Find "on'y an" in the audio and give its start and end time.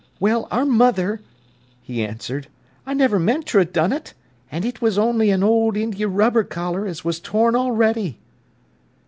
4.97-5.43